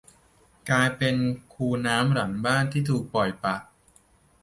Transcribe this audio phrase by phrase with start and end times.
[0.69, 1.15] กลายเป็น
[1.53, 3.55] คูน้ำหลังบ้านที่ถูกปล่อยปะ